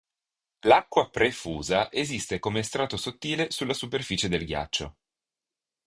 L'acqua 0.61 1.11
pre-fusa 1.11 1.91
esiste 1.91 2.39
come 2.39 2.63
strato 2.63 2.97
sottile 2.97 3.51
sulla 3.51 3.75
superficie 3.75 4.29
del 4.29 4.45
ghiaccio. 4.45 4.95